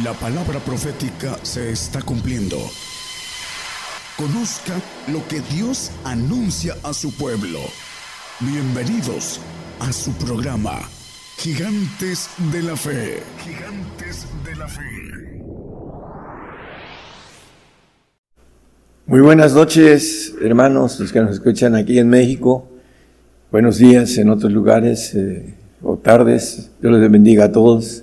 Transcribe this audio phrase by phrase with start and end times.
[0.00, 2.56] La palabra profética se está cumpliendo.
[4.16, 4.72] Conozca
[5.12, 7.58] lo que Dios anuncia a su pueblo.
[8.40, 9.38] Bienvenidos
[9.80, 10.80] a su programa,
[11.36, 13.18] Gigantes de la Fe.
[13.44, 15.42] Gigantes de la Fe.
[19.04, 22.66] Muy buenas noches, hermanos, los que nos escuchan aquí en México.
[23.50, 25.52] Buenos días en otros lugares eh,
[25.82, 26.70] o tardes.
[26.80, 28.01] Dios les bendiga a todos.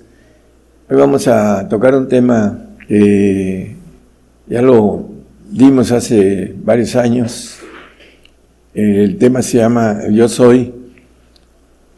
[0.92, 3.76] Hoy vamos a tocar un tema que
[4.48, 5.06] ya lo
[5.52, 7.60] dimos hace varios años.
[8.74, 10.74] El tema se llama Yo soy.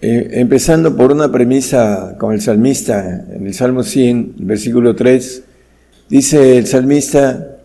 [0.02, 5.44] Eh, empezando por una premisa con el salmista en el Salmo 100, versículo 3,
[6.10, 7.60] dice el salmista,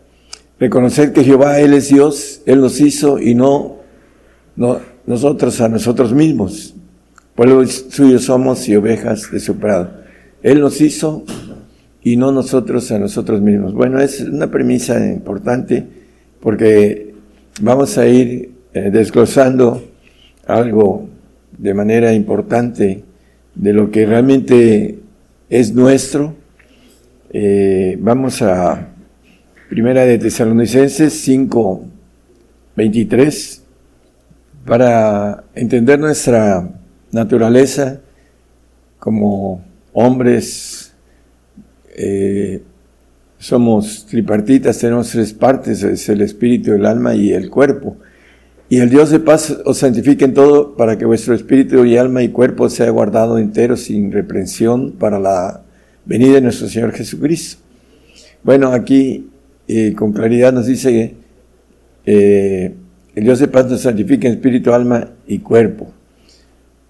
[0.60, 3.78] reconocer que Jehová, Él es Dios, Él nos hizo y no,
[4.54, 6.76] no nosotros a nosotros mismos.
[7.34, 10.05] Pueblo suyo somos y ovejas de su prado.
[10.46, 11.24] Él nos hizo
[12.04, 13.74] y no nosotros a nosotros mismos.
[13.74, 15.84] Bueno, es una premisa importante
[16.38, 17.16] porque
[17.60, 19.82] vamos a ir eh, desglosando
[20.46, 21.08] algo
[21.58, 23.02] de manera importante
[23.56, 25.00] de lo que realmente
[25.50, 26.36] es nuestro.
[27.32, 28.90] Eh, vamos a
[29.68, 31.84] Primera de Tesalonicenses 5,
[32.76, 33.64] 23,
[34.64, 36.70] para entender nuestra
[37.10, 37.98] naturaleza
[39.00, 39.65] como
[39.98, 40.92] hombres,
[41.96, 42.62] eh,
[43.38, 47.96] somos tripartitas, tenemos tres partes, es el espíritu, el alma y el cuerpo.
[48.68, 52.22] Y el Dios de paz os santifique en todo para que vuestro espíritu y alma
[52.22, 55.62] y cuerpo sea guardado entero sin reprensión para la
[56.04, 57.62] venida de nuestro Señor Jesucristo.
[58.42, 59.30] Bueno, aquí
[59.66, 61.14] eh, con claridad nos dice
[62.04, 62.74] eh,
[63.14, 65.90] el Dios de paz nos santifique en espíritu, alma y cuerpo.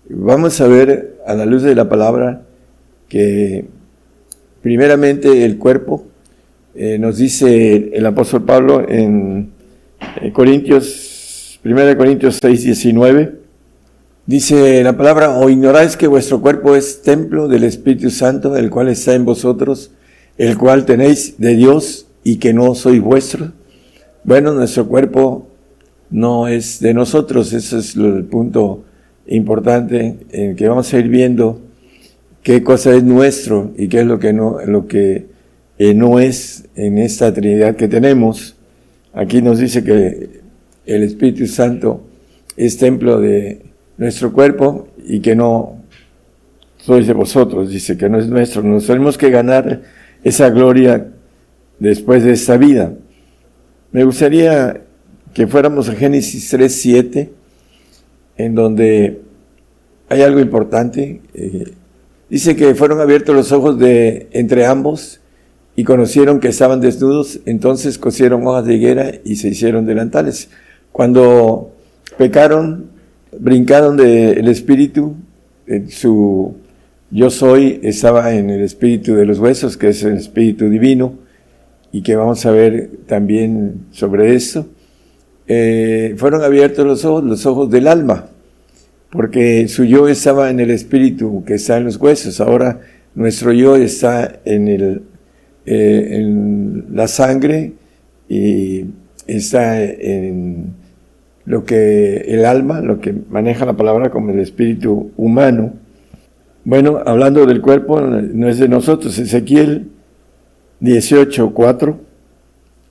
[0.08, 2.45] Vamos a ver a la luz de la palabra
[3.08, 3.66] que
[4.62, 6.06] primeramente el cuerpo,
[6.74, 9.50] eh, nos dice el apóstol Pablo en
[10.32, 13.34] Corintios, 1 Corintios 6, 19,
[14.26, 18.88] dice la palabra, o ignoráis que vuestro cuerpo es templo del Espíritu Santo, el cual
[18.88, 19.92] está en vosotros,
[20.36, 23.52] el cual tenéis de Dios y que no sois vuestro.
[24.24, 25.48] Bueno, nuestro cuerpo
[26.10, 28.84] no es de nosotros, ese es el punto
[29.26, 31.60] importante en que vamos a ir viendo
[32.46, 35.26] qué cosa es nuestro y qué es lo que no, lo que
[35.78, 38.54] eh, no es en esta Trinidad que tenemos.
[39.12, 40.42] Aquí nos dice que
[40.86, 42.06] el Espíritu Santo
[42.56, 43.62] es templo de
[43.98, 45.82] nuestro cuerpo y que no
[46.76, 48.62] sois de vosotros, dice que no es nuestro.
[48.62, 49.82] Nos tenemos que ganar
[50.22, 51.08] esa gloria
[51.80, 52.92] después de esta vida.
[53.90, 54.82] Me gustaría
[55.34, 57.28] que fuéramos a Génesis 3.7,
[58.36, 59.20] en donde
[60.08, 61.22] hay algo importante.
[61.34, 61.72] Eh,
[62.28, 65.20] Dice que fueron abiertos los ojos de entre ambos
[65.76, 70.48] y conocieron que estaban desnudos, entonces cosieron hojas de higuera y se hicieron delantales.
[70.90, 71.70] Cuando
[72.18, 72.86] pecaron,
[73.38, 75.14] brincaron del espíritu,
[75.88, 76.56] su
[77.12, 81.14] yo soy estaba en el espíritu de los huesos, que es el espíritu divino,
[81.92, 84.66] y que vamos a ver también sobre esto.
[85.46, 88.30] Eh, fueron abiertos los ojos, los ojos del alma
[89.16, 92.80] porque su yo estaba en el espíritu que está en los huesos, ahora
[93.14, 95.02] nuestro yo está en, el,
[95.64, 97.72] eh, en la sangre
[98.28, 98.84] y
[99.26, 100.74] está en
[101.46, 105.72] lo que el alma, lo que maneja la palabra como el espíritu humano.
[106.64, 109.18] Bueno, hablando del cuerpo, no es de nosotros.
[109.18, 109.88] Ezequiel
[110.82, 111.96] 18.4,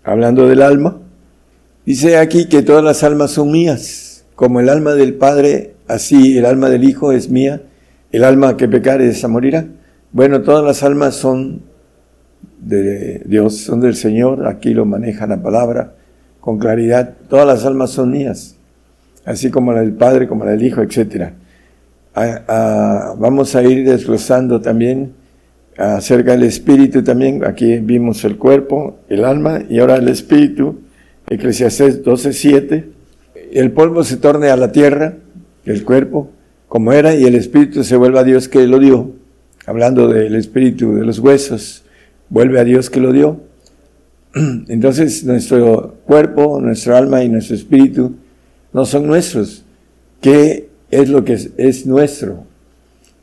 [0.03, 0.97] hablando del alma,
[1.85, 6.46] dice aquí que todas las almas son mías, como el alma del Padre así el
[6.46, 7.62] alma del Hijo es mía,
[8.12, 9.66] el alma que pecare esa morirá.
[10.12, 11.63] Bueno, todas las almas son
[12.59, 15.94] de Dios, son del Señor, aquí lo maneja la palabra
[16.40, 18.56] con claridad, todas las almas son mías,
[19.25, 21.31] así como la del Padre, como la del Hijo, etc.
[23.17, 25.14] vamos a ir desglosando también
[25.78, 30.81] acerca del Espíritu también, aquí vimos el cuerpo, el alma y ahora el Espíritu,
[31.28, 32.85] Eclesiastés 12.7,
[33.52, 35.16] el polvo se torne a la tierra,
[35.66, 36.29] el cuerpo
[36.67, 39.12] como era y el espíritu se vuelve a Dios que lo dio.
[39.66, 41.84] Hablando del espíritu de los huesos,
[42.29, 43.40] vuelve a Dios que lo dio.
[44.67, 48.16] Entonces nuestro cuerpo, nuestra alma y nuestro espíritu
[48.73, 49.64] no son nuestros.
[50.22, 52.44] ¿Qué es lo que es, nuestro?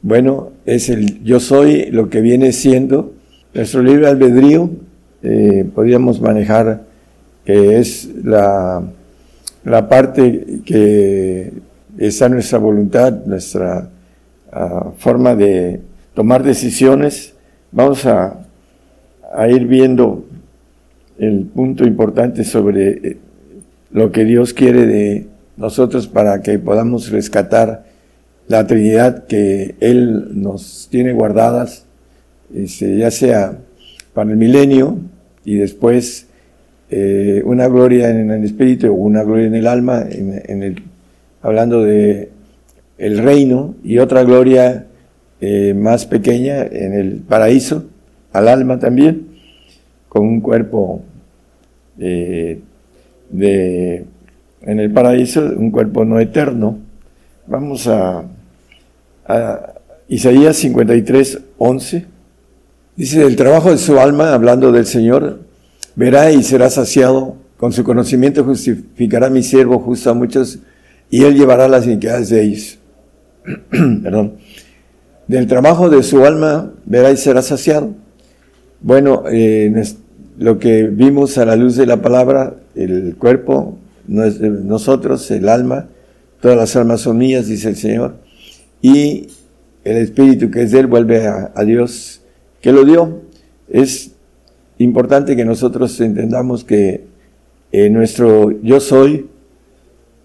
[0.00, 3.12] Bueno, es el yo soy lo que viene siendo
[3.54, 4.70] nuestro libre albedrío.
[5.22, 6.84] Eh, podríamos manejar
[7.44, 8.82] que es la,
[9.64, 11.52] la parte que
[11.98, 13.90] esa nuestra voluntad, nuestra
[14.52, 15.80] ah, forma de
[16.14, 17.34] tomar decisiones.
[17.70, 18.42] Vamos a
[19.32, 20.24] a ir viendo
[21.18, 23.16] el punto importante sobre eh,
[23.90, 27.84] lo que Dios quiere de nosotros para que podamos rescatar
[28.48, 31.86] la Trinidad que Él nos tiene guardadas,
[32.54, 33.58] este, ya sea
[34.14, 34.98] para el milenio
[35.44, 36.26] y después
[36.90, 40.82] eh, una gloria en el espíritu o una gloria en el alma, en, el,
[41.42, 42.30] hablando de
[42.98, 44.86] el reino y otra gloria
[45.40, 47.84] eh, más pequeña en el paraíso,
[48.32, 49.26] al alma también,
[50.08, 51.02] con un cuerpo
[51.98, 52.60] eh,
[53.30, 54.04] de,
[54.62, 56.78] en el paraíso, un cuerpo no eterno.
[57.46, 58.24] Vamos a,
[59.26, 59.74] a
[60.08, 62.06] Isaías 53, 11.
[62.94, 65.40] Dice, del trabajo de su alma, hablando del Señor,
[65.96, 70.58] verá y será saciado, con su conocimiento justificará mi siervo justo a muchos,
[71.12, 72.78] y él llevará las iniquidades de ellos.
[73.70, 74.38] Perdón.
[75.28, 77.94] Del trabajo de su alma verá y será saciado.
[78.80, 79.84] Bueno, eh,
[80.38, 83.76] lo que vimos a la luz de la palabra, el cuerpo,
[84.08, 85.90] nosotros, el alma,
[86.40, 88.16] todas las almas son mías, dice el Señor,
[88.80, 89.28] y
[89.84, 92.22] el espíritu que es de él vuelve a, Dios
[92.62, 93.20] que lo dio.
[93.68, 94.12] Es
[94.78, 97.04] importante que nosotros entendamos que
[97.70, 99.28] eh, nuestro yo soy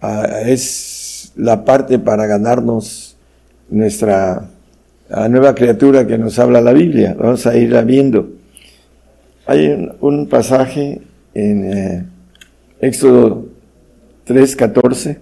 [0.01, 3.17] ah, es la parte para ganarnos
[3.69, 4.49] nuestra
[5.29, 7.15] nueva criatura que nos habla la Biblia.
[7.17, 8.29] Vamos a irla viendo.
[9.45, 11.01] Hay un, pasaje
[11.33, 12.05] en eh,
[12.81, 13.45] Éxodo
[14.27, 15.19] 3:14,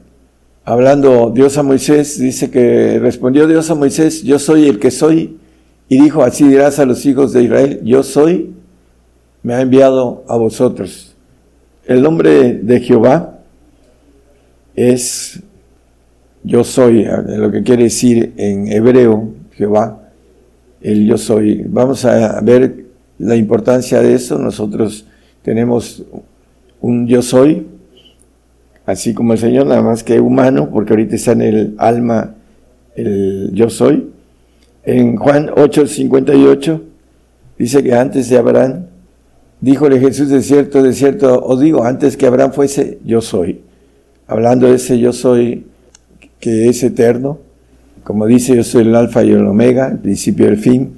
[0.64, 5.38] hablando Dios a Moisés, dice que respondió Dios a Moisés, yo soy el que soy,
[5.88, 8.56] y dijo, así dirás a los hijos de Israel, yo soy,
[9.44, 11.16] me ha enviado a vosotros.
[11.86, 13.35] El nombre de Jehová
[14.76, 15.42] es
[16.44, 20.02] yo soy, lo que quiere decir en hebreo, Jehová,
[20.82, 21.66] el yo soy.
[21.68, 22.86] Vamos a ver
[23.18, 24.38] la importancia de eso.
[24.38, 25.08] Nosotros
[25.42, 26.04] tenemos
[26.82, 27.66] un yo soy,
[28.86, 32.36] así como el Señor, nada más que humano, porque ahorita está en el alma
[32.96, 34.12] el yo soy.
[34.84, 36.82] En Juan 8, 58
[37.58, 38.86] dice que antes de Abraham,
[39.62, 43.62] díjole Jesús de cierto, de cierto, os digo, antes que Abraham fuese, yo soy.
[44.28, 45.68] Hablando de ese yo soy
[46.40, 47.40] que es eterno,
[48.04, 50.94] como dice, yo soy el alfa y el omega, el principio y el fin,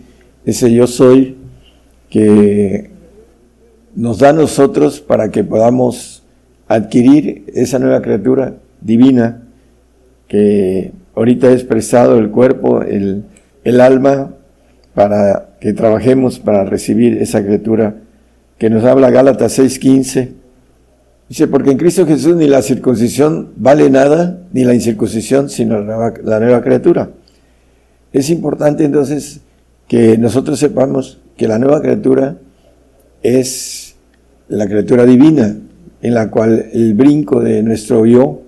[0.46, 1.38] ese yo soy
[2.10, 2.90] que
[3.96, 6.24] nos da a nosotros para que podamos
[6.68, 9.44] adquirir esa nueva criatura divina
[10.28, 13.24] que ahorita es prestado el cuerpo, el,
[13.64, 14.34] el alma,
[14.94, 17.96] para que trabajemos para recibir esa criatura
[18.58, 20.30] que nos habla Gálatas 6:15.
[21.30, 26.40] Dice, porque en Cristo Jesús ni la circuncisión vale nada, ni la incircuncisión, sino la
[26.40, 27.10] nueva criatura.
[28.14, 29.42] Es importante entonces
[29.88, 32.38] que nosotros sepamos que la nueva criatura
[33.22, 33.96] es
[34.48, 35.58] la criatura divina,
[36.02, 38.42] en la cual el brinco de nuestro yo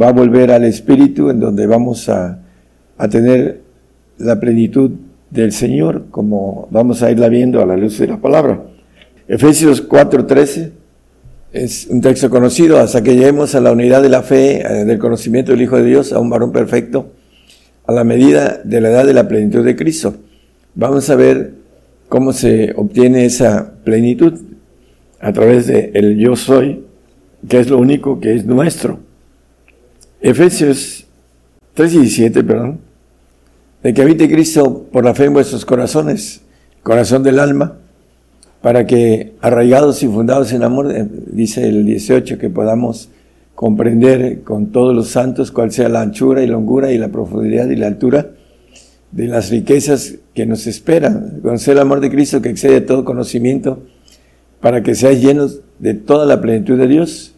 [0.00, 2.40] va a volver al espíritu, en donde vamos a,
[3.10, 3.60] tener
[4.18, 4.90] la plenitud
[5.30, 8.62] del Señor, como vamos a irla viendo a la luz de la palabra.
[9.28, 10.72] Efesios 4:13
[11.52, 14.98] es un texto conocido, hasta que lleguemos a la unidad de la fe, eh, del
[14.98, 17.12] conocimiento del Hijo de Dios, a un varón perfecto,
[17.86, 20.14] a la medida de la edad de la plenitud de Cristo.
[20.74, 21.58] Vamos a ver
[22.08, 24.32] ¿Cómo se obtiene esa plenitud?
[25.20, 26.84] A través de el yo soy,
[27.46, 29.00] que es lo único que es nuestro.
[30.20, 31.06] Efesios
[31.76, 32.80] 3:17, perdón,
[33.82, 36.40] de que habite Cristo por la fe en vuestros corazones,
[36.82, 37.77] corazón del alma,
[38.60, 43.10] para que arraigados y fundados en amor, eh, dice el 18, que podamos
[43.54, 47.76] comprender con todos los santos cuál sea la anchura y longura y la profundidad y
[47.76, 48.30] la altura
[49.10, 53.82] de las riquezas que nos esperan, conocer el amor de Cristo que excede todo conocimiento,
[54.60, 57.34] para que seáis llenos de toda la plenitud de Dios.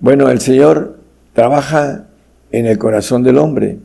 [0.00, 0.98] Bueno, el Señor
[1.32, 2.06] trabaja
[2.50, 3.78] en el corazón del hombre.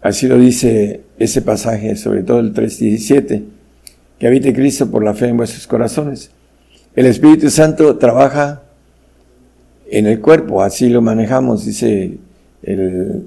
[0.00, 3.44] Así lo dice ese pasaje, sobre todo el 3.17,
[4.18, 6.30] que habite Cristo por la fe en vuestros corazones.
[6.94, 8.62] El Espíritu Santo trabaja
[9.90, 12.18] en el cuerpo, así lo manejamos, dice
[12.62, 13.24] el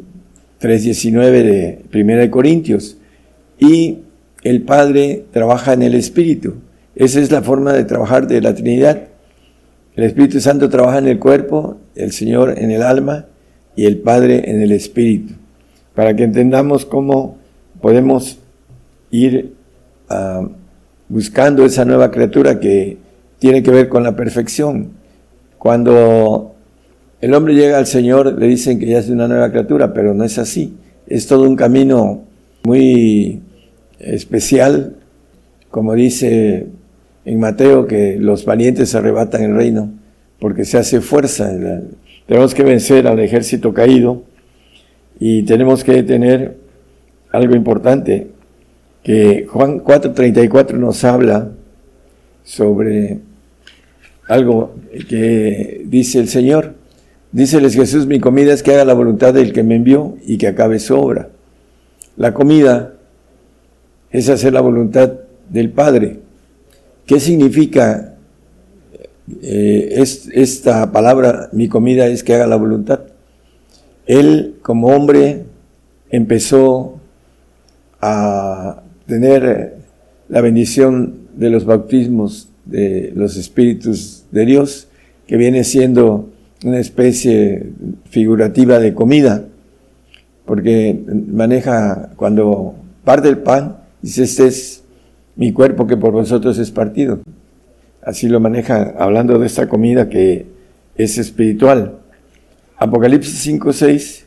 [0.61, 2.97] 3.19 de 1 Corintios.
[3.57, 3.99] Y
[4.43, 6.55] el Padre trabaja en el Espíritu.
[6.95, 9.07] Esa es la forma de trabajar de la Trinidad.
[9.95, 13.27] El Espíritu Santo trabaja en el cuerpo, el Señor en el alma
[13.75, 15.33] y el Padre en el Espíritu.
[15.95, 17.37] Para que entendamos cómo
[17.81, 18.39] podemos
[19.11, 19.53] ir
[20.09, 20.47] ah,
[21.11, 22.97] buscando esa nueva criatura que
[23.37, 24.91] tiene que ver con la perfección.
[25.57, 26.55] Cuando
[27.19, 30.23] el hombre llega al Señor, le dicen que ya es una nueva criatura, pero no
[30.23, 30.73] es así.
[31.07, 32.23] Es todo un camino
[32.63, 33.41] muy
[33.99, 34.95] especial,
[35.69, 36.67] como dice
[37.25, 39.91] en Mateo que los valientes arrebatan el reino
[40.39, 41.51] porque se hace fuerza.
[42.25, 44.23] Tenemos que vencer al ejército caído
[45.19, 46.55] y tenemos que tener
[47.31, 48.29] algo importante,
[49.03, 51.51] que Juan 4:34 nos habla
[52.43, 53.19] sobre
[54.27, 54.75] algo
[55.09, 56.75] que dice el Señor.
[57.31, 60.47] Díceles Jesús, mi comida es que haga la voluntad del que me envió y que
[60.47, 61.29] acabe su obra.
[62.17, 62.93] La comida
[64.11, 65.13] es hacer la voluntad
[65.49, 66.19] del Padre.
[67.05, 68.15] ¿Qué significa
[69.41, 70.03] eh,
[70.33, 73.01] esta palabra, mi comida es que haga la voluntad?
[74.05, 75.45] Él como hombre
[76.09, 76.99] empezó
[78.01, 79.75] a tener
[80.29, 84.87] la bendición de los bautismos de los espíritus de Dios,
[85.27, 86.29] que viene siendo
[86.63, 87.69] una especie
[88.09, 89.45] figurativa de comida,
[90.45, 94.83] porque maneja cuando parte el pan, dice, este es
[95.35, 97.21] mi cuerpo que por vosotros es partido.
[98.01, 100.45] Así lo maneja hablando de esta comida que
[100.95, 101.99] es espiritual.
[102.77, 104.25] Apocalipsis 5, 6.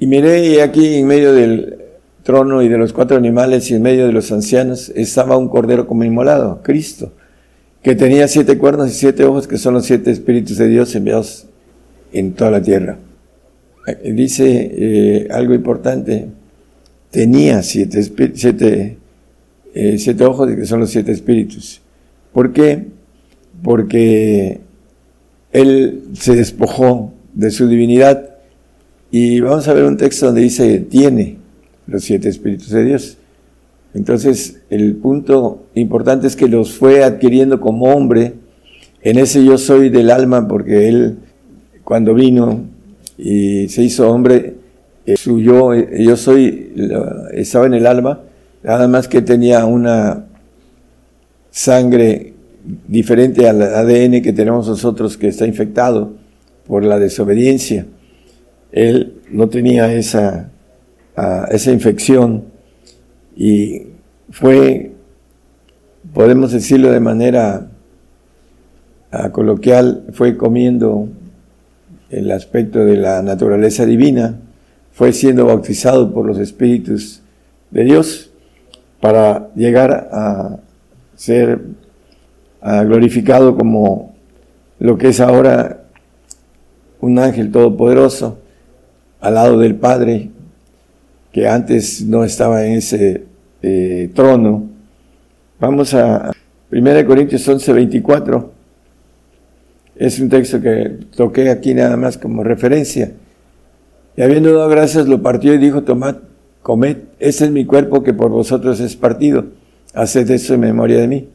[0.00, 1.81] Y miré aquí en medio del
[2.22, 5.86] trono y de los cuatro animales y en medio de los ancianos estaba un cordero
[5.86, 7.12] como inmolado, Cristo,
[7.82, 11.46] que tenía siete cuernos y siete ojos, que son los siete espíritus de Dios enviados
[12.12, 12.98] en toda la tierra.
[13.86, 16.28] Eh, dice eh, algo importante,
[17.10, 18.02] tenía siete,
[18.34, 18.98] siete,
[19.74, 21.80] eh, siete ojos, que son los siete espíritus.
[22.32, 22.86] ¿Por qué?
[23.62, 24.60] Porque
[25.50, 28.28] él se despojó de su divinidad.
[29.10, 31.41] Y vamos a ver un texto donde dice, tiene
[31.92, 33.18] los siete espíritus de Dios.
[33.94, 38.34] Entonces, el punto importante es que los fue adquiriendo como hombre.
[39.02, 41.18] En ese yo soy del alma, porque él,
[41.84, 42.64] cuando vino
[43.18, 44.54] y se hizo hombre,
[45.04, 46.72] eh, su yo, eh, yo soy,
[47.32, 48.20] estaba en el alma,
[48.62, 50.26] nada más que tenía una
[51.50, 52.32] sangre
[52.88, 56.12] diferente al ADN que tenemos nosotros, que está infectado
[56.66, 57.86] por la desobediencia.
[58.70, 60.52] Él no tenía esa
[61.16, 62.44] a esa infección
[63.36, 63.82] y
[64.30, 64.92] fue,
[66.12, 67.68] podemos decirlo de manera
[69.32, 71.08] coloquial, fue comiendo
[72.10, 74.38] el aspecto de la naturaleza divina,
[74.92, 77.22] fue siendo bautizado por los espíritus
[77.70, 78.30] de Dios
[79.00, 80.58] para llegar a
[81.14, 81.60] ser
[82.62, 84.14] glorificado como
[84.78, 85.84] lo que es ahora
[87.00, 88.38] un ángel todopoderoso
[89.20, 90.30] al lado del Padre
[91.32, 93.24] que antes no estaba en ese
[93.62, 94.68] eh, trono.
[95.58, 96.32] Vamos a
[96.70, 98.52] 1 Corintios 11, 24.
[99.96, 103.12] Es un texto que toqué aquí nada más como referencia.
[104.16, 106.16] Y habiendo dado gracias, lo partió y dijo, tomad,
[106.60, 109.46] comed, ese es mi cuerpo que por vosotros es partido.
[109.94, 111.28] Haced eso en memoria de mí.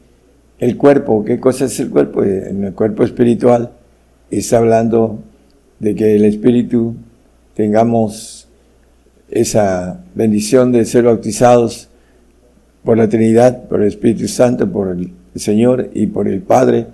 [0.58, 2.22] El cuerpo, ¿qué cosa es el cuerpo?
[2.22, 3.72] En el cuerpo espiritual
[4.30, 5.20] está hablando
[5.78, 6.96] de que el espíritu
[7.54, 8.47] tengamos
[9.30, 11.88] esa bendición de ser bautizados
[12.84, 16.86] por la Trinidad, por el Espíritu Santo, por el Señor y por el Padre,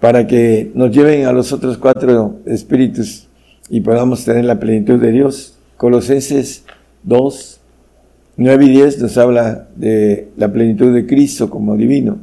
[0.00, 3.28] para que nos lleven a los otros cuatro espíritus
[3.70, 5.56] y podamos tener la plenitud de Dios.
[5.76, 6.64] Colosenses
[7.02, 7.60] 2,
[8.36, 12.18] 9 y 10 nos habla de la plenitud de Cristo como divino,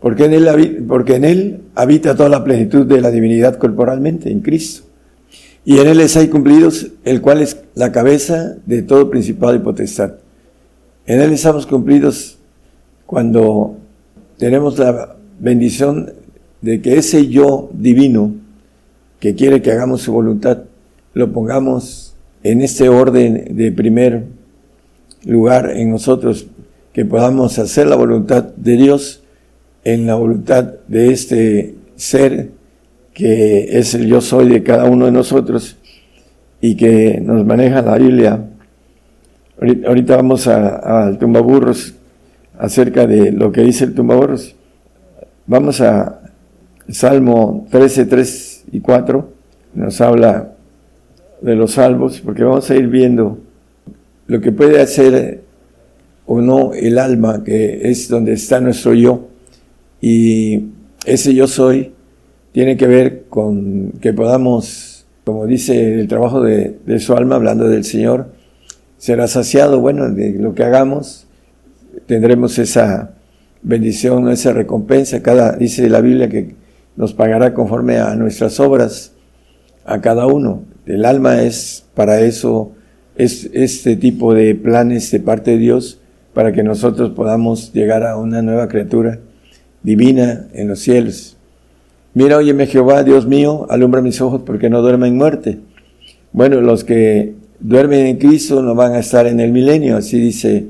[0.00, 4.40] porque en él, porque en él habita toda la plenitud de la divinidad corporalmente, en
[4.40, 4.91] Cristo
[5.64, 9.60] y en él les hay cumplidos, el cual es la cabeza de todo principado y
[9.60, 10.14] potestad.
[11.06, 12.38] En él estamos cumplidos
[13.06, 13.76] cuando
[14.38, 16.12] tenemos la bendición
[16.60, 18.32] de que ese yo divino
[19.20, 20.62] que quiere que hagamos su voluntad,
[21.14, 24.24] lo pongamos en este orden de primer
[25.24, 26.46] lugar en nosotros,
[26.92, 29.22] que podamos hacer la voluntad de Dios
[29.84, 32.50] en la voluntad de este ser
[33.12, 35.76] que es el yo soy de cada uno de nosotros
[36.60, 38.44] y que nos maneja la Biblia.
[39.86, 41.94] Ahorita vamos al tumbaburros
[42.58, 44.54] acerca de lo que dice el tumbaburros.
[45.46, 46.20] Vamos a
[46.88, 49.32] Salmo 13, 3 y 4.
[49.74, 50.52] Nos habla
[51.40, 53.38] de los salvos, porque vamos a ir viendo
[54.26, 55.42] lo que puede hacer
[56.26, 59.28] o no el alma, que es donde está nuestro yo.
[60.00, 60.66] Y
[61.04, 61.92] ese yo soy
[62.52, 67.84] tiene que ver con que podamos, como dice el trabajo de, su alma, hablando del
[67.84, 68.32] Señor,
[68.98, 71.26] será saciado, bueno, de lo que hagamos,
[72.06, 73.14] tendremos esa
[73.62, 75.22] bendición, esa recompensa.
[75.22, 76.54] Cada, dice la Biblia que
[76.96, 79.12] nos pagará conforme a nuestras obras,
[79.84, 80.64] a cada uno.
[80.84, 82.72] El alma es para eso,
[83.16, 86.00] es este tipo de planes de parte de Dios,
[86.34, 89.18] para que nosotros podamos llegar a una nueva criatura
[89.82, 91.36] divina en los cielos.
[92.14, 95.60] Mira, óyeme Jehová, Dios mío, alumbra mis ojos porque no duerma en muerte.
[96.32, 100.66] Bueno, los que duermen en Cristo no van a estar en el milenio, así dice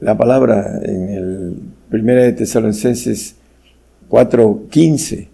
[0.00, 1.56] la palabra en el
[1.90, 3.36] 1 de Tesalonicenses
[4.10, 5.28] 4:15.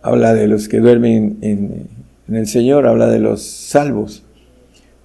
[0.00, 1.88] Habla de los que duermen en,
[2.28, 4.22] en, el Señor, habla de los salvos.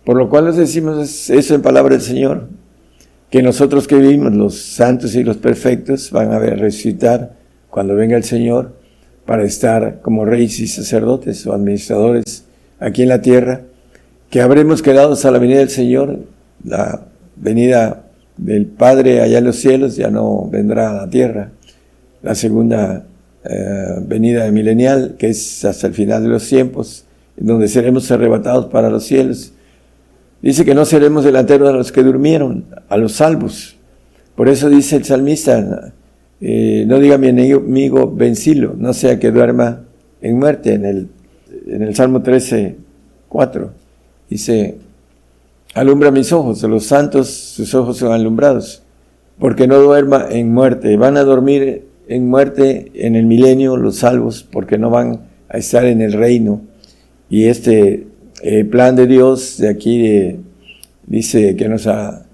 [0.05, 2.47] Por lo cual nos decimos eso en palabra del Señor,
[3.31, 7.33] que nosotros que vivimos, los santos y los perfectos, van a resucitar
[7.71, 8.78] cuando venga el Señor
[9.29, 12.45] para estar como reyes y sacerdotes o administradores
[12.79, 13.61] aquí en la tierra,
[14.31, 16.21] que habremos quedado hasta la venida del Señor,
[16.63, 17.01] la
[17.35, 18.07] venida
[18.37, 21.51] del Padre allá en los cielos ya no vendrá a la tierra,
[22.23, 23.05] la segunda
[23.43, 27.05] eh, venida milenial, que es hasta el final de los tiempos,
[27.37, 29.53] donde seremos arrebatados para los cielos.
[30.41, 33.77] Dice que no seremos delanteros a los que durmieron, a los salvos.
[34.35, 35.93] Por eso dice el salmista,
[36.41, 39.83] eh, no diga mi enemigo vencilo, no sea que duerma
[40.21, 41.07] en muerte, en el,
[41.67, 42.75] en el Salmo 13,
[43.27, 43.71] 4.
[44.29, 44.75] Dice,
[45.73, 48.83] alumbra mis ojos, los santos sus ojos son alumbrados,
[49.37, 54.47] porque no duerma en muerte, van a dormir en muerte en el milenio los salvos,
[54.49, 56.61] porque no van a estar en el reino.
[57.29, 58.07] Y este
[58.41, 60.37] eh, plan de Dios de aquí
[61.05, 62.25] dice que nos ha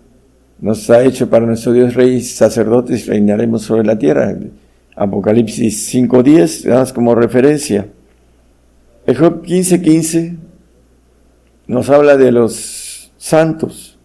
[0.60, 4.38] nos ha hecho para nuestro Dios Rey sacerdotes, reinaremos sobre la tierra.
[4.96, 7.88] Apocalipsis 5.10, damos como referencia.
[9.06, 10.38] El Job 15.15
[11.68, 13.98] nos habla de los santos,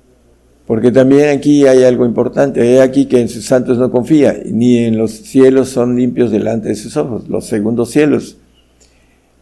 [0.67, 2.61] porque también aquí hay algo importante.
[2.61, 6.69] Hay aquí que en sus santos no confía, ni en los cielos son limpios delante
[6.69, 8.39] de sus ojos, los segundos cielos.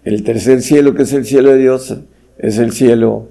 [0.05, 1.97] El tercer cielo, que es el cielo de Dios,
[2.39, 3.29] es el cielo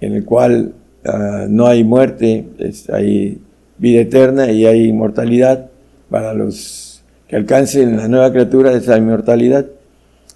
[0.00, 0.74] en el cual
[1.06, 2.46] Ah, no hay muerte,
[2.92, 3.38] hay
[3.78, 5.70] vida eterna y hay inmortalidad
[6.10, 9.66] para los que alcancen la nueva criatura esa inmortalidad.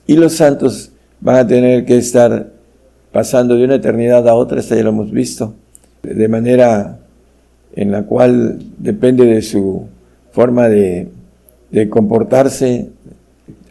[0.07, 2.51] Y los santos van a tener que estar
[3.13, 5.55] pasando de una eternidad a otra, esto ya lo hemos visto,
[6.03, 7.01] de manera
[7.75, 9.87] en la cual depende de su
[10.31, 11.09] forma de,
[11.71, 12.89] de comportarse.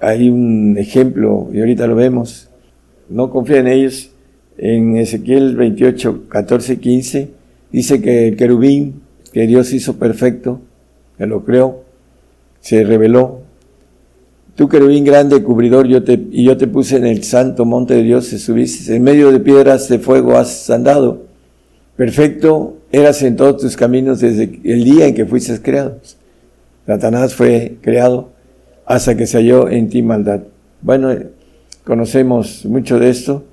[0.02, 2.50] Hay un ejemplo, y ahorita lo vemos,
[3.10, 4.12] no confía en ellos,
[4.62, 7.30] en Ezequiel 28, 14, 15,
[7.72, 10.60] dice que el querubín que Dios hizo perfecto,
[11.17, 11.84] que lo creó,
[12.60, 13.41] se reveló.
[14.56, 18.04] Tú querubín grande, cubridor, yo te, y yo te puse en el santo monte de
[18.04, 21.24] Dios, se subiste, en medio de piedras de fuego has andado.
[21.95, 26.00] Perfecto eras en todos tus caminos desde el día en que fuiste creado.
[26.86, 28.32] Satanás fue creado
[28.86, 30.41] hasta que se halló en ti maldad.
[30.82, 31.15] Bueno,
[31.86, 33.43] conocemos mucho de esto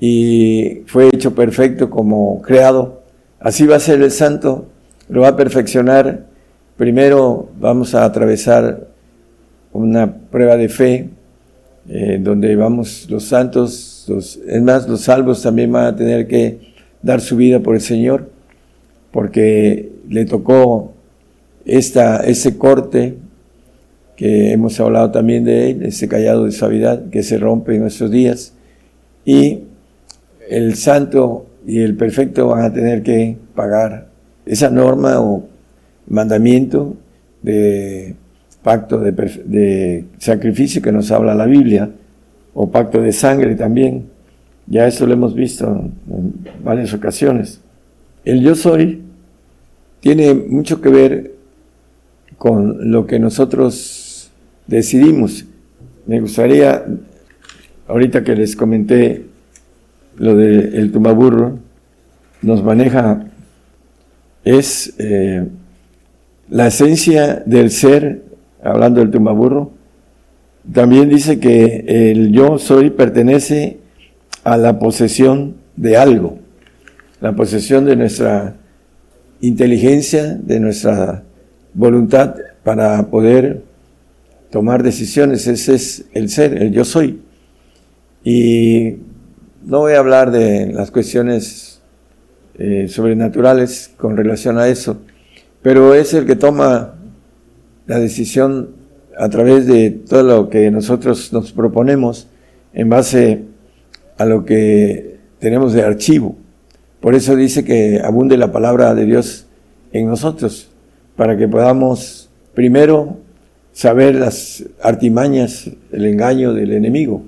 [0.00, 3.02] y fue hecho perfecto como creado.
[3.38, 4.66] Así va a ser el santo,
[5.08, 6.26] lo va a perfeccionar.
[6.78, 8.88] Primero vamos a atravesar
[9.72, 11.10] una prueba de fe,
[11.88, 16.72] eh, donde vamos los santos, los, es más, los salvos también van a tener que
[17.02, 18.30] dar su vida por el Señor,
[19.12, 20.94] porque le tocó
[21.64, 23.16] esta, ese corte
[24.16, 28.10] que hemos hablado también de él, ese callado de suavidad que se rompe en nuestros
[28.10, 28.54] días,
[29.24, 29.60] y
[30.50, 34.08] el santo y el perfecto van a tener que pagar
[34.44, 35.44] esa norma o
[36.08, 36.96] mandamiento
[37.40, 38.16] de
[38.62, 41.88] pacto de, sacrificio que nos habla la Biblia,
[42.52, 44.08] o pacto de sangre también.
[44.66, 45.66] Ya eso lo hemos visto
[46.08, 46.34] en
[46.64, 47.60] varias ocasiones.
[48.24, 49.02] El yo soy
[50.00, 51.34] tiene mucho que ver
[52.38, 54.30] con lo que nosotros
[54.66, 55.44] decidimos.
[56.06, 56.84] Me gustaría,
[57.86, 59.29] ahorita que les comenté
[60.20, 61.58] lo del el tumaburro
[62.42, 63.24] nos maneja,
[64.44, 65.46] es eh,
[66.50, 68.22] la esencia del ser,
[68.62, 69.72] hablando del tumaburro,
[70.72, 73.78] también dice que el yo soy pertenece
[74.44, 76.38] a la posesión de algo,
[77.22, 78.56] la posesión de nuestra
[79.40, 81.22] inteligencia, de nuestra
[81.72, 83.62] voluntad para poder
[84.50, 85.46] tomar decisiones.
[85.46, 87.22] Ese es el ser, el yo soy.
[88.22, 88.96] Y
[89.62, 91.80] no voy a hablar de las cuestiones
[92.58, 94.98] eh, sobrenaturales con relación a eso,
[95.62, 96.94] pero es el que toma
[97.86, 98.70] la decisión
[99.18, 102.28] a través de todo lo que nosotros nos proponemos
[102.72, 103.44] en base
[104.16, 106.36] a lo que tenemos de archivo.
[107.00, 109.46] Por eso dice que abunde la palabra de Dios
[109.92, 110.70] en nosotros,
[111.16, 113.18] para que podamos primero
[113.72, 117.24] saber las artimañas, el engaño del enemigo,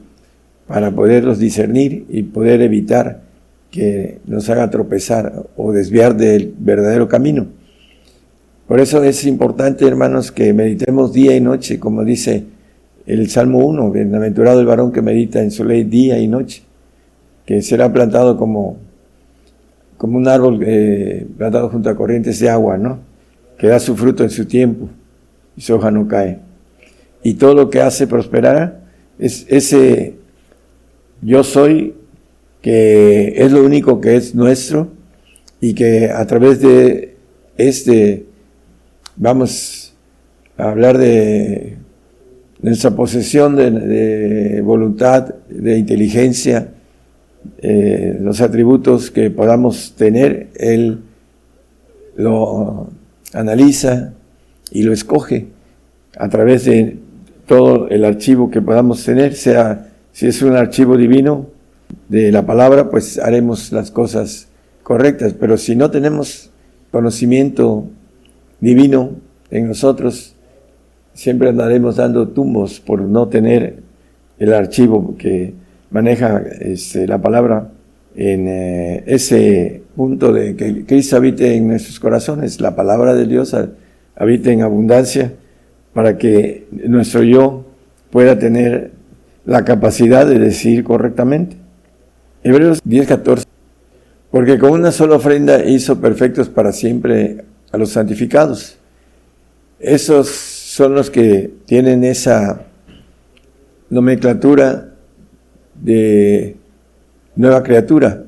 [0.73, 3.21] para poderlos discernir y poder evitar
[3.71, 7.49] que nos haga tropezar o desviar del verdadero camino.
[8.67, 12.47] Por eso es importante, hermanos, que meditemos día y noche, como dice
[13.05, 16.63] el Salmo 1, bienaventurado el varón que medita en su ley día y noche,
[17.45, 18.79] que será plantado como,
[19.99, 22.99] como un árbol eh, plantado junto a corrientes de agua, ¿no?
[23.59, 24.89] Que da su fruto en su tiempo
[25.55, 26.39] y su hoja no cae.
[27.23, 28.81] Y todo lo que hace prosperará
[29.19, 30.22] es ese
[31.23, 31.95] yo soy
[32.61, 34.89] que es lo único que es nuestro
[35.61, 37.17] y que a través de
[37.57, 38.27] este
[39.17, 39.95] vamos
[40.57, 41.77] a hablar de
[42.61, 46.69] nuestra posesión de, voluntad, de inteligencia,
[47.59, 51.01] eh, los atributos que podamos tener, Él
[52.17, 52.89] lo
[53.33, 54.13] analiza
[54.71, 55.47] y lo escoge
[56.17, 56.99] a través de
[57.47, 61.47] todo el archivo que podamos tener, sea si es un archivo divino
[62.09, 64.49] de la palabra, pues haremos las cosas
[64.83, 66.51] correctas, pero si no tenemos
[66.91, 67.87] conocimiento
[68.61, 69.13] divino
[69.51, 70.35] en nosotros,
[71.15, 73.83] siempre andaremos dando tumbos por no tener
[74.39, 75.55] el archivo que
[75.91, 77.71] maneja este, la palabra
[78.15, 83.57] en eh, ese punto de que Cristo habite en nuestros corazones, la palabra de Dios
[84.17, 85.33] habite en abundancia
[85.93, 87.65] para que nuestro yo
[88.11, 88.93] pueda tener
[89.45, 91.57] la capacidad de decir correctamente.
[92.43, 93.45] Hebreos 10:14,
[94.31, 98.79] porque con una sola ofrenda hizo perfectos para siempre a los santificados.
[99.79, 102.63] Esos son los que tienen esa
[103.91, 104.89] nomenclatura
[105.75, 106.57] de
[107.37, 108.25] nueva criatura.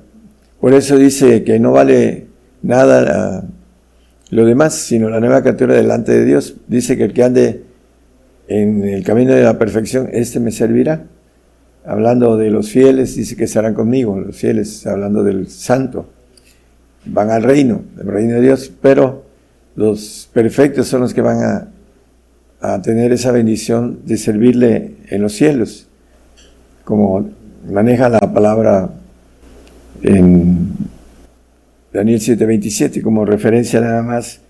[0.60, 2.26] Por eso dice que no vale
[2.62, 3.44] nada
[4.30, 6.56] lo demás, sino la nueva criatura delante de Dios.
[6.66, 7.63] Dice que el que ande
[8.48, 11.04] en el camino de la perfección, este me servirá.
[11.84, 16.08] Hablando de los fieles, dice que estarán conmigo, los fieles, hablando del santo,
[17.04, 19.24] van al reino, el reino de Dios, pero
[19.76, 21.68] los perfectos son los que van a,
[22.60, 25.86] a tener esa bendición de servirle en los cielos,
[26.84, 27.28] como
[27.70, 28.90] maneja la palabra
[30.02, 30.68] en
[31.92, 34.40] Daniel 7:27 como referencia nada más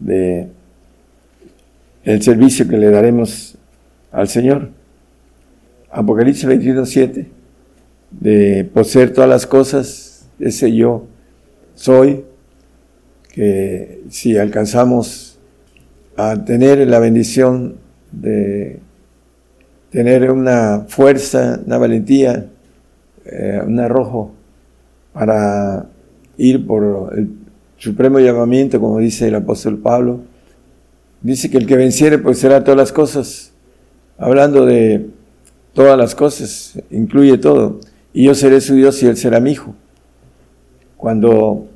[0.00, 0.48] de
[2.06, 3.58] el servicio que le daremos
[4.12, 4.70] al Señor.
[5.90, 7.26] Apocalipsis 21:7
[8.12, 11.06] de poseer todas las cosas, ese yo
[11.74, 12.24] soy,
[13.32, 15.38] que si alcanzamos
[16.16, 17.76] a tener la bendición
[18.12, 18.78] de
[19.90, 22.46] tener una fuerza, una valentía,
[23.24, 24.32] eh, un arrojo
[25.12, 25.86] para
[26.36, 27.30] ir por el
[27.78, 30.20] supremo llamamiento, como dice el apóstol Pablo.
[31.22, 33.52] Dice que el que venciere pues será todas las cosas,
[34.18, 35.06] hablando de
[35.72, 37.80] todas las cosas, incluye todo.
[38.12, 39.74] Y yo seré su Dios y él será mi hijo.
[40.96, 41.66] Cuando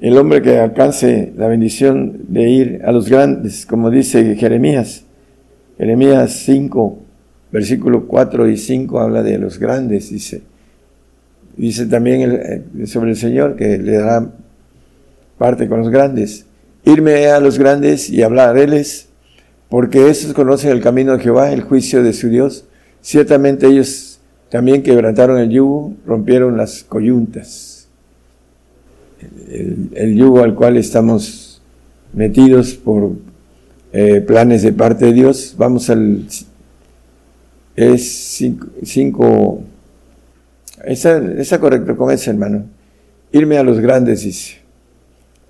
[0.00, 5.04] el hombre que alcance la bendición de ir a los grandes, como dice Jeremías,
[5.78, 6.98] Jeremías 5,
[7.52, 10.42] versículo 4 y 5 habla de los grandes, dice.
[11.56, 14.30] Dice también eh, sobre el Señor que le dará
[15.38, 16.46] parte con los grandes.
[16.86, 19.08] Irme a los grandes y hablar a ellos,
[19.68, 22.64] porque esos conocen el camino de Jehová, el juicio de su Dios.
[23.02, 27.76] Ciertamente ellos también quebrantaron el yugo, rompieron las coyuntas
[29.48, 31.60] el, yugo al cual estamos
[32.12, 33.12] metidos por
[33.92, 35.54] eh, planes de parte de Dios.
[35.56, 36.26] Vamos al...
[37.74, 38.42] Es
[38.82, 39.62] cinco...
[40.84, 42.64] está, correcto con ese hermano.
[43.32, 44.65] Irme a los grandes, dice.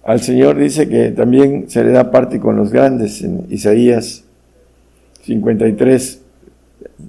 [0.07, 4.23] Al Señor dice que también se le da parte con los grandes en Isaías
[5.23, 6.21] 53.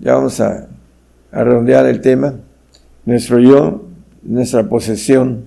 [0.01, 0.67] Ya vamos a,
[1.31, 2.33] redondear el tema.
[3.05, 3.85] Nuestro yo,
[4.23, 5.43] nuestra posesión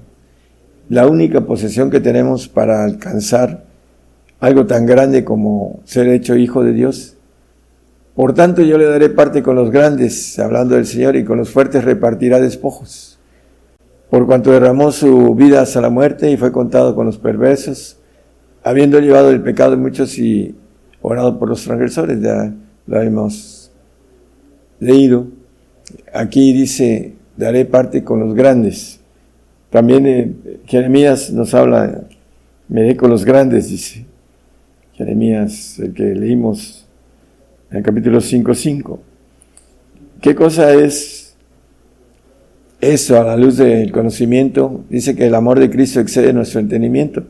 [0.89, 3.65] la única posesión que tenemos para alcanzar
[4.39, 7.17] algo tan grande como ser hecho hijo de Dios.
[8.15, 11.51] Por tanto, yo le daré parte con los grandes, hablando del Señor, y con los
[11.51, 13.10] fuertes repartirá despojos.
[14.11, 17.97] Por cuanto derramó su vida hasta la muerte y fue contado con los perversos,
[18.65, 20.57] habiendo llevado el pecado de muchos y
[21.01, 22.53] orado por los transgresores, ya
[22.87, 23.71] lo hemos
[24.81, 25.29] leído.
[26.13, 29.01] Aquí dice, daré parte con los grandes.
[29.71, 30.35] También eh,
[30.67, 32.03] Jeremías nos habla,
[32.69, 34.07] me con los grandes, dice.
[34.95, 36.85] Jeremías, el que leímos
[37.71, 38.99] en el capítulo 5.5.
[40.21, 41.20] ¿Qué cosa es
[42.81, 44.85] eso a la luz del conocimiento?
[44.89, 47.25] Dice que el amor de Cristo excede nuestro entendimiento.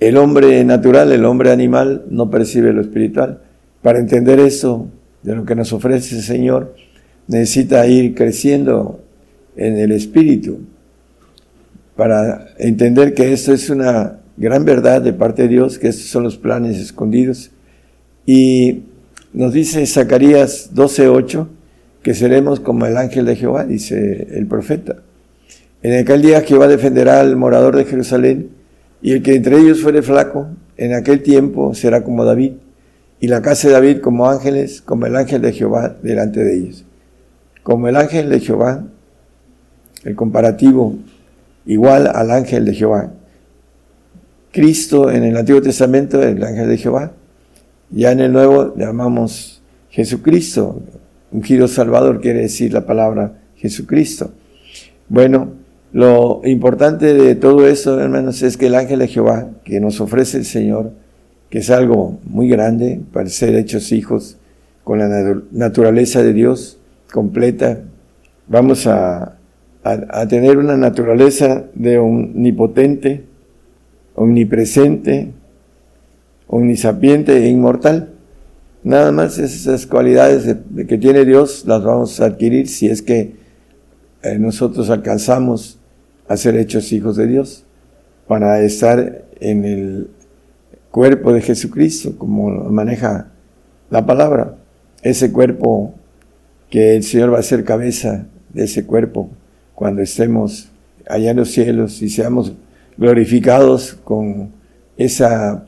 [0.00, 3.42] El hombre natural, el hombre animal, no percibe lo espiritual.
[3.82, 4.88] Para entender eso,
[5.22, 6.74] de lo que nos ofrece el Señor,
[7.28, 9.00] necesita ir creciendo
[9.56, 10.60] en el espíritu
[11.96, 16.24] para entender que esto es una gran verdad de parte de Dios, que estos son
[16.24, 17.50] los planes escondidos.
[18.26, 18.82] Y
[19.32, 21.46] nos dice Zacarías 12:8
[22.02, 24.96] que seremos como el ángel de Jehová, dice el profeta.
[25.82, 28.50] En aquel día Jehová defenderá al morador de Jerusalén,
[29.00, 32.52] y el que entre ellos fuere flaco, en aquel tiempo será como David,
[33.20, 36.84] y la casa de David como ángeles, como el ángel de Jehová delante de ellos.
[37.62, 38.84] Como el ángel de Jehová,
[40.04, 40.96] el comparativo
[41.66, 43.12] igual al ángel de Jehová.
[44.52, 47.12] Cristo en el Antiguo Testamento, el ángel de Jehová,
[47.90, 50.82] ya en el Nuevo llamamos Jesucristo,
[51.32, 54.32] ungido Salvador quiere decir la palabra Jesucristo.
[55.08, 55.50] Bueno,
[55.92, 60.38] lo importante de todo eso, hermanos, es que el ángel de Jehová que nos ofrece
[60.38, 60.92] el Señor,
[61.50, 64.38] que es algo muy grande para ser hechos hijos
[64.84, 66.78] con la naturaleza de Dios
[67.12, 67.80] completa,
[68.48, 69.36] vamos a,
[69.84, 73.24] a, tener una naturaleza de omnipotente,
[74.14, 75.30] omnipresente,
[76.46, 78.11] omnisapiente e inmortal.
[78.84, 80.56] Nada más esas cualidades
[80.88, 83.34] que tiene Dios las vamos a adquirir si es que
[84.22, 85.78] eh, nosotros alcanzamos
[86.26, 87.64] a ser hechos hijos de Dios
[88.26, 90.10] para estar en el
[90.90, 93.30] cuerpo de Jesucristo, como maneja
[93.90, 94.56] la palabra.
[95.02, 95.94] Ese cuerpo
[96.68, 99.30] que el Señor va a ser cabeza de ese cuerpo
[99.74, 100.70] cuando estemos
[101.08, 102.52] allá en los cielos y seamos
[102.96, 104.50] glorificados con
[104.96, 105.64] esa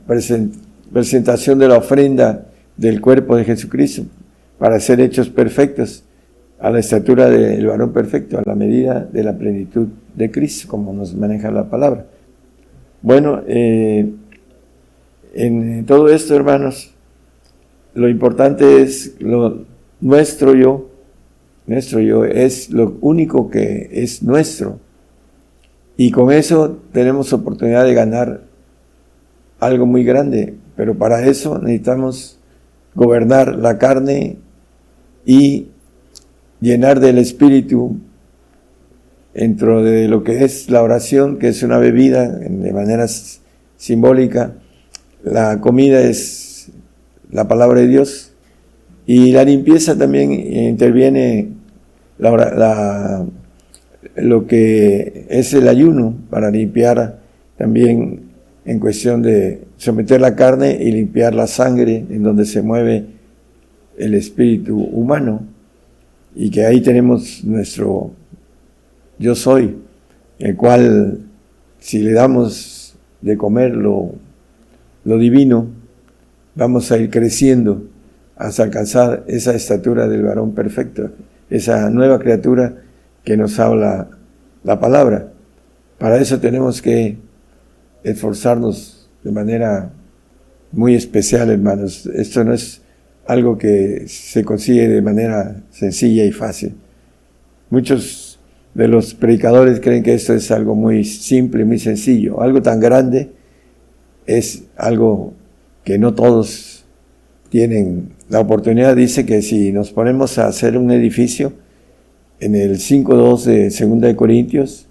[0.93, 4.05] presentación de la ofrenda del cuerpo de Jesucristo
[4.59, 6.05] para ser hechos perfectos
[6.59, 10.93] a la estatura del varón perfecto, a la medida de la plenitud de Cristo, como
[10.93, 12.07] nos maneja la palabra.
[13.03, 14.11] Bueno, eh,
[15.35, 16.95] en todo esto, hermanos,
[17.95, 19.67] lo importante es lo
[20.01, 20.89] nuestro yo,
[21.67, 24.79] nuestro yo es lo único que es nuestro.
[25.97, 28.43] Y con eso tenemos oportunidad de ganar
[29.61, 32.41] algo muy grande, pero para eso necesitamos
[32.95, 34.37] gobernar la carne
[35.25, 35.69] y
[36.61, 37.97] llenar del espíritu
[39.35, 43.07] dentro de lo que es la oración, que es una bebida de manera
[43.77, 44.55] simbólica,
[45.23, 46.71] la comida es
[47.31, 48.33] la palabra de Dios
[49.07, 51.49] y la limpieza también interviene
[52.19, 53.27] la,
[54.17, 57.19] lo que es el ayuno para limpiar
[57.57, 58.24] también
[58.65, 63.07] en cuestión de someter la carne y limpiar la sangre en donde se mueve
[63.99, 65.43] el espíritu humano
[66.35, 68.13] y que ahí tenemos nuestro
[69.19, 69.77] yo soy,
[70.39, 71.21] el cual
[71.79, 74.13] si le damos de comer lo,
[75.05, 75.69] lo divino,
[76.55, 77.85] vamos a ir creciendo
[78.37, 81.11] hasta alcanzar esa estatura del varón perfecto,
[81.51, 82.75] esa nueva criatura
[83.23, 84.09] que nos habla
[84.65, 85.31] la palabra.
[85.99, 87.17] Para eso tenemos que
[88.05, 89.91] esforzarnos de manera
[90.71, 92.07] muy especial, hermanos.
[92.07, 92.83] Esto no es
[93.27, 96.75] algo que se consigue de manera sencilla y fácil.
[97.71, 98.39] Muchos
[98.75, 102.41] de los predicadores creen que esto es algo muy simple, muy sencillo.
[102.41, 103.31] Algo tan grande
[104.27, 105.33] es algo
[105.85, 106.85] que no todos
[107.49, 108.95] tienen la oportunidad.
[108.97, 111.53] Dice que si nos ponemos a hacer un edificio,
[112.41, 114.87] en el 5.2 de 2 de Corintios,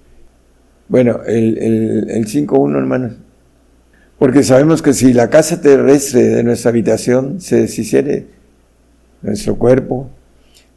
[0.88, 3.14] bueno, el, el, el 5.1, hermanos,
[4.20, 8.28] porque sabemos que si la casa terrestre de nuestra habitación se deshiciere,
[9.22, 10.10] nuestro cuerpo,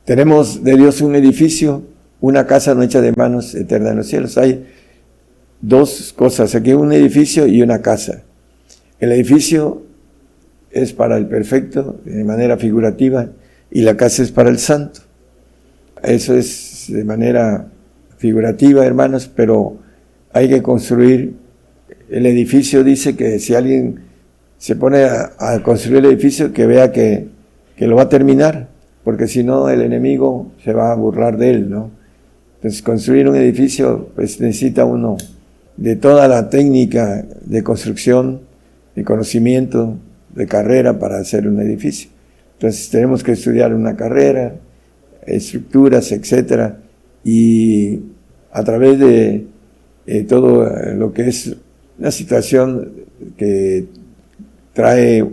[0.04, 1.82] tenemos de Dios un edificio,
[2.20, 4.38] una casa no hecha de manos eterna en los cielos.
[4.38, 4.66] Hay
[5.60, 8.22] dos cosas, aquí un edificio y una casa.
[9.00, 9.82] El edificio
[10.70, 13.28] es para el perfecto de manera figurativa
[13.70, 15.00] y la casa es para el santo.
[16.02, 17.68] Eso es de manera
[18.18, 19.78] figurativa, hermanos, pero
[20.32, 21.34] hay que construir
[22.10, 22.84] el edificio.
[22.84, 24.00] Dice que si alguien
[24.58, 27.28] se pone a, construir el edificio, que vea que,
[27.76, 28.68] que, lo va a terminar,
[29.04, 31.90] porque si no el enemigo se va a burlar de él, ¿no?
[32.56, 35.16] Entonces construir un edificio pues necesita uno
[35.76, 38.40] de toda la técnica de construcción,
[38.94, 39.96] de conocimiento,
[40.34, 42.10] de carrera para hacer un edificio.
[42.54, 44.54] Entonces tenemos que estudiar una carrera,
[45.26, 46.78] estructuras, etcétera,
[47.22, 48.00] y
[48.52, 49.46] a través de
[50.06, 51.56] eh, todo lo que es
[51.98, 52.92] una situación
[53.36, 53.86] que
[54.72, 55.26] trae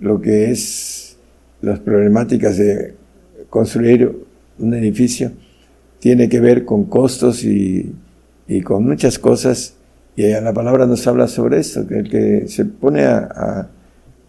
[0.00, 1.16] lo que es
[1.60, 2.94] las problemáticas de
[3.50, 4.12] construir
[4.58, 5.32] un edificio,
[5.98, 7.92] tiene que ver con costos y,
[8.46, 9.74] y con muchas cosas,
[10.16, 13.68] y la palabra nos habla sobre esto, que el que se pone a, a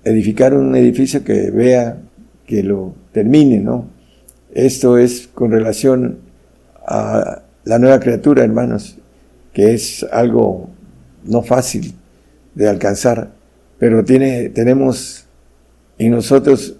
[0.03, 1.97] edificar un edificio que vea
[2.47, 3.87] que lo termine, ¿no?
[4.53, 6.19] Esto es con relación
[6.87, 8.97] a la nueva criatura, hermanos,
[9.55, 10.69] que es algo
[11.23, 11.93] no fácil
[12.55, 13.31] de alcanzar,
[13.79, 15.27] pero tiene, tenemos
[15.97, 16.75] en nosotros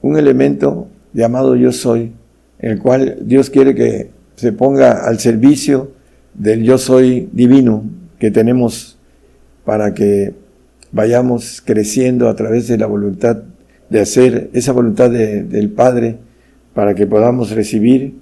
[0.00, 2.12] un elemento llamado yo soy,
[2.58, 5.92] el cual Dios quiere que se ponga al servicio
[6.34, 7.84] del yo soy divino
[8.18, 8.98] que tenemos
[9.64, 10.34] para que
[10.90, 13.44] vayamos creciendo a través de la voluntad
[13.90, 16.16] de hacer esa voluntad del Padre
[16.74, 18.21] para que podamos recibir